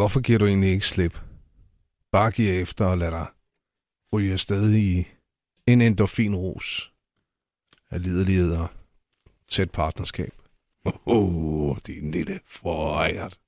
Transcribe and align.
Hvorfor 0.00 0.20
giver 0.20 0.38
du 0.38 0.46
egentlig 0.46 0.70
ikke 0.70 0.86
slip? 0.86 1.20
Bare 2.12 2.30
giv 2.30 2.62
efter 2.62 2.84
og 2.84 2.98
lad 2.98 3.10
dig 3.10 3.26
ryge 4.12 4.32
afsted 4.32 4.74
i 4.74 5.06
en 5.66 5.80
endorfinrus 5.80 6.92
af 7.90 8.02
liderlighed 8.02 8.56
og 8.56 8.68
tæt 9.50 9.70
partnerskab. 9.70 10.32
Åh, 10.86 10.92
oh, 11.06 11.76
din 11.86 12.10
lille 12.10 12.40
forejert. 12.46 13.38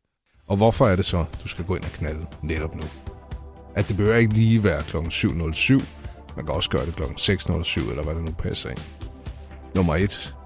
Og 0.46 0.56
hvorfor 0.56 0.86
er 0.86 0.96
det 0.96 1.04
så, 1.04 1.24
du 1.42 1.48
skal 1.48 1.64
gå 1.64 1.76
ind 1.76 1.84
og 1.84 1.90
knalde 1.90 2.26
netop 2.42 2.74
nu? 2.74 2.84
At 3.74 3.88
det 3.88 3.96
behøver 3.96 4.16
ikke 4.16 4.34
lige 4.34 4.64
være 4.64 4.82
kl. 4.82 4.96
7.07. 4.96 5.84
Man 6.36 6.46
kan 6.46 6.54
også 6.54 6.70
gøre 6.70 6.86
det 6.86 6.96
kl. 6.96 7.02
6.07, 7.02 7.90
eller 7.90 8.04
hvad 8.04 8.14
det 8.14 8.24
nu 8.24 8.32
passer 8.32 8.70
ind. 8.70 8.80
Nummer 9.74 9.96
1. 9.96 10.36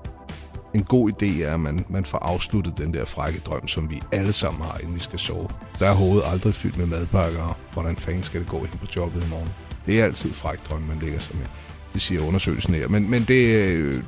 En 0.77 0.85
god 0.85 1.13
idé 1.13 1.43
er, 1.43 1.55
at 1.55 1.61
man, 1.61 1.85
man 1.89 2.05
får 2.05 2.19
afsluttet 2.19 2.79
den 2.79 2.95
der 2.95 3.05
frække 3.05 3.39
drøm, 3.39 3.67
som 3.69 3.91
vi 3.91 4.03
alle 4.13 4.33
sammen 4.33 4.63
har, 4.63 4.79
inden 4.79 4.95
vi 4.95 5.01
skal 5.01 5.19
sove. 5.19 5.49
Der 5.79 5.89
er 5.89 5.95
hovedet 5.95 6.23
aldrig 6.27 6.55
fyldt 6.55 6.77
med 6.77 6.87
madpakker, 6.87 7.43
og 7.43 7.57
hvordan 7.73 7.97
fanden 7.97 8.23
skal 8.23 8.41
det 8.41 8.49
gå 8.49 8.59
hen 8.59 8.79
på 8.79 8.87
jobbet 8.97 9.25
i 9.25 9.29
morgen? 9.31 9.49
Det 9.87 10.01
er 10.01 10.05
altid 10.05 10.33
fræk 10.33 10.69
drøm, 10.71 10.83
man 10.83 10.99
lægger 10.99 11.19
sig 11.19 11.37
med. 11.37 11.47
Det 11.95 12.03
siger 12.03 12.27
undersøgelsen 12.27 12.75
her. 12.75 12.89
Men, 12.89 13.11
men 13.11 13.25
det, 13.29 13.47
øh, 13.47 14.03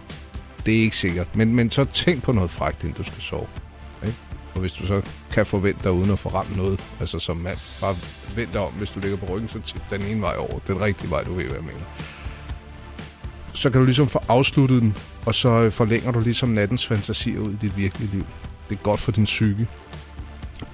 det 0.67 0.77
er 0.77 0.81
ikke 0.81 0.97
sikkert. 0.97 1.37
Men, 1.37 1.55
men 1.55 1.71
så 1.71 1.85
tænk 1.85 2.23
på 2.23 2.33
noget 2.33 2.51
frækt, 2.51 2.83
inden 2.85 2.97
du 2.97 3.03
skal 3.03 3.23
sove. 3.23 3.47
Ikke? 4.03 4.17
Og 4.55 4.61
hvis 4.61 4.73
du 4.73 4.87
så 4.87 5.03
kan 5.33 5.47
forvente 5.47 5.81
dig 5.85 5.93
uden 5.93 6.11
at 6.11 6.19
få 6.19 6.29
ramt 6.29 6.57
noget, 6.57 6.81
altså 7.01 7.19
som 7.19 7.37
mand, 7.37 7.59
bare 7.81 7.97
vent 8.37 8.53
dig 8.53 8.61
om, 8.61 8.73
hvis 8.73 8.91
du 8.91 9.01
ligger 9.01 9.17
på 9.17 9.27
ryggen, 9.27 9.49
så 9.49 9.61
tip 9.61 9.83
den 9.91 10.03
ene 10.03 10.21
vej 10.21 10.35
over. 10.39 10.59
Den 10.59 10.81
rigtige 10.81 11.11
vej, 11.11 11.23
du 11.25 11.35
ved, 11.35 11.45
hvad 11.45 11.57
jeg 11.57 11.65
mener. 11.65 11.85
Så 13.53 13.71
kan 13.71 13.81
du 13.81 13.85
ligesom 13.85 14.09
få 14.09 14.21
afsluttet 14.29 14.83
den, 14.83 14.97
og 15.27 15.35
så 15.35 15.49
øh, 15.49 15.73
forlænger 15.73 16.13
du 16.13 16.21
ligesom 16.21 16.49
nattens 16.49 16.87
fantasier 16.87 17.41
ud 17.41 17.53
i 17.53 17.57
dit 17.57 17.77
virkelige 17.77 18.11
liv. 18.13 18.25
Det 18.69 18.79
er 18.79 18.83
godt 18.83 19.01
for 19.01 19.13
din 19.13 19.25
psyke. 19.25 19.69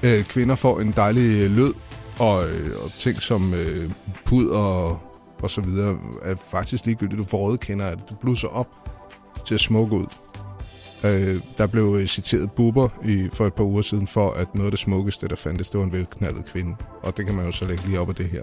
Øh, 0.03 0.25
kvinder 0.25 0.55
får 0.55 0.81
en 0.81 0.93
dejlig 0.97 1.43
øh, 1.43 1.57
lød, 1.57 1.75
og, 2.19 2.49
øh, 2.49 2.85
og 2.85 2.93
ting 2.99 3.23
som 3.23 3.55
øh, 3.55 3.91
pud 4.25 4.47
og, 4.47 5.01
og 5.43 5.51
så 5.51 5.61
videre 5.61 5.99
er 6.23 6.35
faktisk 6.51 6.87
ligegyldigt. 6.87 7.19
Du 7.19 7.25
får 7.25 7.39
røde 7.39 7.59
kender 7.59 7.87
at 7.87 7.99
Du 8.11 8.15
blusser 8.15 8.49
op 8.49 8.69
til 9.47 9.55
at 9.55 9.61
smukke 9.61 9.97
ud. 9.97 10.07
Øh, 11.05 11.41
der 11.59 11.67
blev 11.67 12.07
citeret 12.07 12.53
Buber 12.53 12.89
i, 13.05 13.29
for 13.33 13.47
et 13.47 13.55
par 13.55 13.65
uger 13.65 13.83
siden 13.83 14.07
for, 14.07 14.31
at 14.31 14.55
noget 14.55 14.67
af 14.67 14.71
det 14.73 14.81
smukkeste, 14.81 15.29
der 15.29 15.37
fandtes, 15.37 15.71
det 15.71 15.79
var 15.79 15.87
en 15.87 15.93
velknaldet 15.93 16.45
kvinde. 16.47 16.77
Og 17.03 17.17
det 17.17 17.27
kan 17.27 17.35
man 17.35 17.45
jo 17.45 17.53
så 17.53 17.65
lægge 17.65 17.87
lige 17.87 18.01
op 18.01 18.09
af 18.09 18.15
det 18.15 18.27
her. 18.27 18.43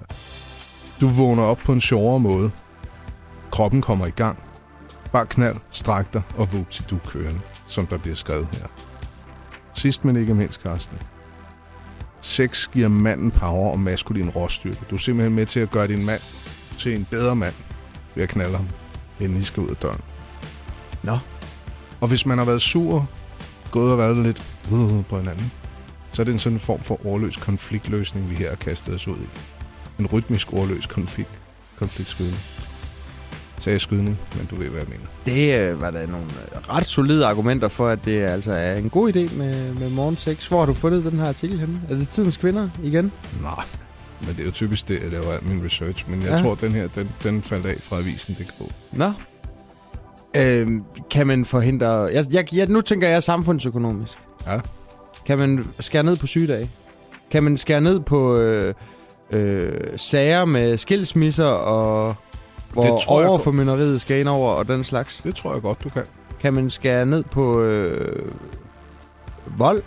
Du 1.02 1.08
vågner 1.08 1.44
op 1.44 1.58
på 1.58 1.73
en 1.73 1.81
sjovere 1.81 2.20
måde. 2.20 2.52
Kroppen 3.52 3.81
kommer 3.81 4.05
i 4.05 4.09
gang. 4.09 4.44
Bare 5.11 5.25
knald, 5.25 5.55
stræk 5.69 6.13
dig 6.13 6.21
og 6.38 6.53
vup 6.53 6.69
til 6.69 6.85
du 6.89 6.97
kørende, 7.07 7.39
som 7.67 7.88
der 7.88 7.97
bliver 7.97 8.16
skrevet 8.16 8.47
her. 8.52 8.67
Sidst 9.73 10.05
men 10.05 10.16
ikke 10.16 10.33
mindst, 10.33 10.63
Karsten. 10.63 10.97
Sex 12.21 12.69
giver 12.71 12.88
manden 12.88 13.31
power 13.31 13.71
og 13.71 13.80
maskulin 13.80 14.30
råstyrke. 14.30 14.80
Du 14.89 14.95
er 14.95 14.99
simpelthen 14.99 15.35
med 15.35 15.45
til 15.45 15.59
at 15.59 15.71
gøre 15.71 15.88
din 15.88 16.05
mand 16.05 16.21
til 16.77 16.95
en 16.95 17.08
bedre 17.11 17.35
mand 17.35 17.53
ved 18.16 18.23
at 18.23 18.30
knalde 18.30 18.55
ham, 18.55 18.67
inden 19.19 19.38
I 19.38 19.43
skal 19.43 19.63
ud 19.63 19.69
af 19.69 19.75
døren. 19.75 20.02
Nå. 21.03 21.17
Og 22.02 22.08
hvis 22.08 22.25
man 22.25 22.38
har 22.38 22.45
været 22.45 22.61
sur, 22.61 23.09
gået 23.71 23.91
og 23.91 23.97
været 23.97 24.17
lidt 24.17 24.47
på 25.09 25.17
hinanden, 25.17 25.52
så 26.11 26.21
er 26.21 26.23
det 26.23 26.33
en 26.33 26.39
sådan 26.39 26.59
form 26.59 26.80
for 26.80 27.05
ordløs 27.05 27.38
konfliktløsning, 27.38 28.30
vi 28.30 28.36
her 28.36 28.49
har 28.49 28.55
kastet 28.55 28.95
os 28.95 29.08
ud 29.08 29.17
i. 29.17 29.30
En 29.99 30.08
rytmisk 30.08 30.53
ordløs 30.53 30.88
konflikt, 30.88 31.41
konfliktskydning. 31.77 32.38
Sagde 33.62 33.80
skydning, 33.80 34.20
men 34.36 34.45
du 34.52 34.56
ved, 34.56 34.67
hvad 34.70 34.80
jeg 34.80 34.88
mener. 34.90 35.06
Det 35.26 35.72
øh, 35.72 35.81
var 35.81 35.92
da 35.92 36.06
nogle 36.06 36.26
øh, 36.26 36.70
ret 36.78 36.86
solide 36.86 37.26
argumenter 37.26 37.67
for, 37.67 37.88
at 37.88 38.00
det 38.06 38.22
altså 38.22 38.52
er 38.54 38.76
en 38.76 38.90
god 38.90 39.09
idé 39.16 39.36
med, 39.38 39.73
med 39.73 39.90
morgensex. 39.90 40.48
Hvor 40.48 40.59
har 40.59 40.66
du 40.66 40.73
fundet 40.73 41.04
den 41.12 41.20
her 41.20 41.28
artikel 41.28 41.59
henne? 41.59 41.82
Er 41.89 41.95
det 41.95 42.08
Tidens 42.09 42.38
Kvinder 42.38 42.70
igen? 42.84 43.12
Nej, 43.42 43.64
men 44.22 44.30
det 44.30 44.39
er 44.39 44.45
jo 44.45 44.52
typisk 44.52 44.88
det, 44.88 45.00
jeg 45.04 45.12
laver 45.12 45.26
min 45.42 45.66
research. 45.66 46.09
Men 46.09 46.22
jeg 46.22 46.30
Ja. 46.32 46.38
tror, 46.38 46.52
at 46.52 46.62
den 46.62 46.72
her, 46.72 46.88
den, 46.88 47.09
den 47.23 47.42
faldt 47.44 47.66
af 47.66 47.78
fra 47.82 47.98
avisen.dk. 47.98 48.72
Nå. 48.92 49.12
Øh, 50.36 50.67
kan 51.11 51.27
man 51.27 51.45
forhindre... 51.45 51.88
Jeg, 51.88 52.26
jeg, 52.32 52.54
jeg, 52.55 52.67
nu 52.67 52.82
tænker 52.82 53.08
jeg 53.08 53.23
samfundsøkonomisk. 53.23 54.17
Ja. 54.48 54.60
Kan 55.26 55.38
man 55.38 55.66
skære 55.80 56.04
ned 56.04 56.17
på 56.17 56.27
sygedage? 56.27 56.71
Kan 57.32 57.44
man 57.44 57.58
skære 57.58 57.82
ned 57.82 58.00
på 58.00 58.38
øh, 58.38 58.73
øh, 59.32 59.71
sager 59.98 60.45
med 60.45 60.77
skilsmisser 60.77 61.45
og 61.45 62.16
hvor 62.73 62.83
Det 62.83 63.02
tror 63.05 63.20
jeg 63.21 63.30
overformynderiet 63.30 64.02
skal 64.02 64.20
ind 64.20 64.27
over 64.27 64.52
og 64.52 64.67
den 64.67 64.83
slags? 64.83 65.21
Det 65.23 65.36
tror 65.36 65.54
jeg 65.54 65.61
godt, 65.61 65.83
du 65.83 65.89
kan. 65.89 66.04
Kan 66.39 66.54
man 66.54 66.70
skære 66.70 67.05
ned 67.05 67.23
på 67.23 67.61
øh, 67.61 68.32
vold? 69.58 69.83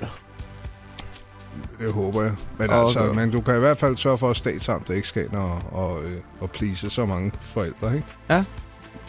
Det 1.81 1.93
håber 1.93 2.23
jeg. 2.23 2.33
Men, 2.59 2.71
Og- 2.71 2.81
altså, 2.81 3.13
men 3.13 3.31
du 3.31 3.41
kan 3.41 3.57
i 3.57 3.59
hvert 3.59 3.79
fald 3.79 3.97
sørge 3.97 4.19
for, 4.19 4.31
at 4.31 4.37
statsamt 4.37 4.91
ikke 4.91 5.09
skal 5.09 5.25
ind 5.25 5.33
og, 5.33 5.59
og, 5.73 6.03
øh, 6.05 6.11
og 6.41 6.51
please 6.51 6.91
så 6.91 7.07
mange 7.07 7.33
forældre, 7.41 7.95
ikke? 7.97 8.07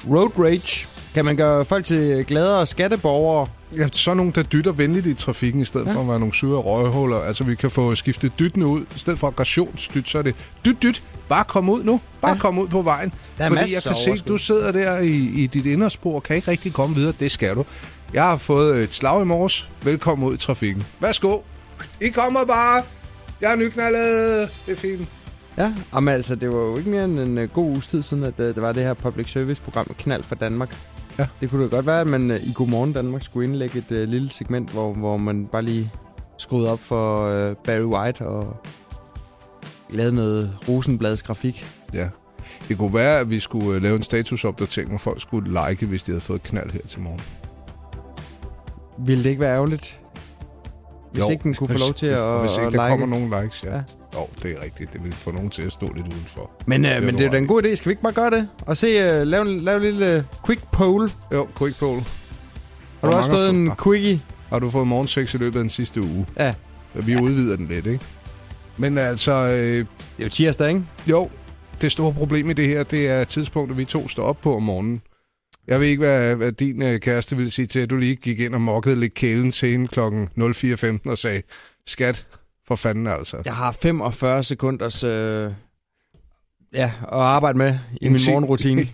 Road 0.10 0.40
rage? 0.40 0.88
Kan 1.16 1.26
man 1.26 1.36
gøre 1.38 1.66
folk 1.66 1.86
til 1.86 2.26
gladere 2.26 2.66
skatteborgere? 2.68 3.48
Ja, 3.78 3.88
så 3.92 4.14
nogen, 4.14 4.32
der 4.32 4.44
dytter 4.44 4.72
venligt 4.72 5.06
i 5.06 5.14
trafikken, 5.14 5.62
i 5.62 5.66
stedet 5.66 5.86
Ja. 5.88 5.94
for 5.94 6.02
at 6.02 6.08
være 6.08 6.20
nogle 6.20 6.34
sure 6.34 6.62
røghuller. 6.62 7.20
Altså, 7.20 7.44
vi 7.44 7.56
kan 7.56 7.72
få 7.72 7.96
skiftet 7.96 8.40
dyttene 8.40 8.66
ud. 8.68 8.82
I 8.96 9.00
stedet 9.00 9.20
for 9.20 9.28
aggressionsdyt, 9.28 10.10
så 10.10 10.18
er 10.18 10.22
det 10.22 10.36
dyt, 10.66 10.76
dyt. 10.84 11.04
Bare 11.30 11.44
kom 11.44 11.70
ud 11.70 11.84
nu. 11.84 12.02
Bare 12.22 12.32
Ja. 12.32 12.38
kom 12.38 12.60
ud 12.60 12.68
på 12.68 12.82
vejen. 12.82 13.14
Der 13.38 13.44
er 13.44 13.48
Fordi 13.48 13.62
jeg 13.62 13.84
kan 13.84 13.96
se, 13.96 14.24
du 14.28 14.38
sidder 14.38 14.72
der 14.72 14.98
i, 15.00 15.10
i 15.16 15.48
dit 15.48 15.66
inderspor 15.66 16.16
og 16.16 16.24
kan 16.24 16.36
ikke 16.36 16.52
rigtig 16.52 16.74
komme 16.74 16.96
videre. 16.96 17.14
Det 17.20 17.32
skal 17.32 17.56
du. 17.56 17.66
Jeg 18.14 18.24
har 18.24 18.38
fået 18.38 18.84
et 18.84 18.94
slag 18.94 19.22
i 19.22 19.26
morges. 19.26 19.70
Velkommen 19.84 20.28
ud 20.28 20.34
i 20.34 20.38
trafikken. 20.38 20.84
Værsgo. 21.00 21.40
I 22.02 22.10
kommer 22.10 22.46
bare. 22.46 22.84
Jeg 23.42 23.52
er 23.52 23.56
nyknaldet. 23.56 24.50
Det 24.66 24.72
er 24.72 24.76
fint. 24.78 25.08
Ja, 25.58 25.74
men 26.00 26.08
altså, 26.08 26.36
det 26.36 26.50
var 26.50 26.58
jo 26.60 26.78
ikke 26.78 26.90
mere 26.90 27.04
end 27.06 27.20
en 27.20 27.38
uh, 27.38 27.44
god 27.44 27.66
uges 27.66 27.88
tid 27.88 28.02
siden, 28.02 28.24
at 28.24 28.34
uh, 28.38 28.46
der 28.46 28.62
var 28.62 28.72
det 28.72 28.84
her 28.84 28.94
public 28.94 29.32
service 29.32 29.62
program 29.62 29.86
Knald 29.98 30.24
for 30.24 30.36
Danmark. 30.36 30.76
Ja. 31.20 31.28
Det 31.42 31.50
kunne 31.50 31.64
da 31.64 31.76
godt 31.76 31.86
være, 31.86 32.02
at 32.02 32.08
man 32.08 32.32
uh, 32.32 32.38
i 32.38 32.52
Godmorgen 32.56 32.94
Danmark 32.94 33.22
skulle 33.22 33.48
indlægge 33.50 33.78
et 33.78 33.92
uh, 33.92 34.10
lille 34.10 34.30
segment, 34.30 34.70
hvor, 34.72 34.94
hvor 34.94 35.18
man 35.18 35.46
bare 35.46 35.62
lige 35.62 35.92
skruede 36.38 36.72
op 36.72 36.80
for 36.80 37.26
uh, 37.50 37.56
Barry 37.56 37.84
White 37.84 38.22
og 38.28 38.58
lavede 39.90 40.16
noget 40.16 40.54
Rosenblads 40.70 41.24
grafik. 41.24 41.66
Ja. 41.94 42.10
Det 42.68 42.78
kunne 42.78 42.94
være, 42.94 43.20
at 43.20 43.30
vi 43.30 43.40
skulle 43.40 43.76
øh, 43.76 43.84
lave 43.84 43.96
en 43.96 44.04
statusopdatering, 44.04 44.90
hvor 44.90 44.98
folk 44.98 45.22
skulle 45.22 45.68
like, 45.70 45.86
hvis 45.86 46.04
de 46.04 46.12
havde 46.12 46.22
fået 46.22 46.40
et 46.40 46.44
knald 46.44 46.72
her 46.72 46.82
til 46.82 47.00
morgen. 47.02 47.20
Ville 49.06 49.24
det 49.24 49.30
ikke 49.30 49.42
være 49.42 49.54
ærgerligt, 49.56 50.02
hvis 51.12 51.24
Jo, 51.24 51.30
ikke 51.30 51.44
den 51.44 51.54
kunne 51.54 51.68
få 51.68 51.78
lov 51.88 51.94
til 51.94 52.06
at, 52.06 52.40
Hvis 52.42 52.52
ikke 52.58 52.68
at 52.68 52.74
der 52.74 52.88
like? 52.88 52.90
kommer 52.90 53.06
nogen 53.06 53.44
likes, 53.44 53.64
ja. 53.64 53.76
Ja. 53.76 53.84
Ja. 54.16 54.20
Jo, 54.22 54.28
det 54.44 54.52
er 54.58 54.64
rigtigt. 54.64 54.94
Det 54.94 55.04
vil 55.04 55.14
få 55.14 55.32
nogen 55.32 55.50
til 55.50 55.62
at 55.62 55.72
stå 55.72 55.92
lidt 55.96 56.08
udenfor. 56.08 56.52
Men, 56.68 56.86
er 56.86 57.02
men 57.02 57.18
det 57.18 57.26
er 57.26 57.30
ret 57.30 57.38
en 57.38 57.48
god 57.48 57.64
idé. 57.64 57.76
Skal 57.76 57.90
vi 57.90 57.92
ikke 57.92 58.02
bare 58.02 58.14
gøre 58.14 58.30
det? 58.30 58.50
Og 58.62 58.78
se, 58.78 59.22
uh, 59.22 59.28
lave, 59.28 59.42
en, 59.50 59.60
lave 59.60 59.78
en 59.78 59.84
lille 59.84 60.18
uh, 60.18 60.46
quick 60.48 60.62
poll. 60.72 61.12
Jo, 61.34 61.48
quick 61.58 61.80
poll. 61.80 62.02
Har 63.02 63.10
du 63.10 63.18
også 63.18 63.32
fået 63.32 63.50
en 63.50 63.72
quickie? 63.84 64.22
Har 64.50 64.60
du 64.60 64.70
fået 64.70 64.88
morgensex 64.88 65.34
i 65.34 65.38
løbet 65.38 65.60
af 65.60 65.64
den 65.64 65.70
sidste 65.70 66.02
uge? 66.02 66.26
Ja. 66.40 66.54
Vi 66.94 67.16
udvider 67.16 67.56
den 67.56 67.68
lidt, 67.68 67.86
ikke? 67.86 68.06
Men 68.78 68.98
altså, 68.98 69.34
øh, 69.34 69.78
Det 69.78 69.88
er 70.20 70.24
jo 70.24 70.28
tirsdag, 70.30 70.70
ikke? 70.70 70.84
jo, 71.08 71.30
det 71.82 71.92
store 71.92 72.14
problem 72.14 72.50
i 72.50 72.54
det 72.54 72.68
her, 72.68 72.84
det 72.84 73.08
er 73.08 73.24
tidspunktet, 73.24 73.78
vi 73.78 73.86
to 73.86 74.08
står 74.08 74.24
op 74.24 74.42
på 74.42 74.56
om 74.56 74.64
morgenen. 74.64 75.02
Jeg 75.68 75.80
ved 75.80 75.88
ikke, 75.88 76.00
hvad, 76.04 76.36
hvad 76.36 76.52
din 76.52 76.82
øh, 76.82 77.00
kæreste 77.00 77.38
ville 77.38 77.52
sige 77.52 77.66
til, 77.66 77.80
at 77.80 77.90
du 77.90 77.98
lige 77.98 78.16
gik 78.16 78.40
ind 78.40 78.54
og 78.54 78.62
mokkede 78.62 78.96
lidt 78.96 79.14
kælen 79.14 79.52
til 79.52 79.72
hende 79.72 79.88
klokken 79.88 80.30
04.15 80.38 81.12
og 81.12 81.18
sagde, 81.18 81.42
skat, 81.88 82.28
for 82.68 82.76
fanden 82.76 83.08
altså. 83.08 83.42
Jeg 83.46 83.54
har 83.56 83.72
45 83.72 84.44
sekunders 84.44 85.04
øh, 85.04 85.52
ja, 86.74 86.92
at 87.02 87.08
arbejde 87.20 87.58
med 87.58 87.80
i 88.02 88.06
En 88.06 88.12
min 88.12 88.20
ti- 88.22 88.32
morgenrutine. 88.32 88.82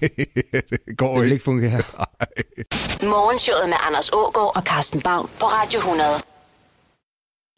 det 0.88 0.98
går 0.98 1.08
Det 1.14 1.16
vil 1.16 1.24
ikke. 1.26 1.34
ikke 1.34 1.44
fungere. 1.46 1.82
Morgenshowet 3.14 3.70
med 3.70 3.78
Anders 3.88 4.10
Ågaard 4.14 4.52
og 4.56 4.62
Carsten 4.64 5.02
Baum 5.02 5.30
på 5.40 5.46
Radio 5.46 5.80
100. 5.80 6.10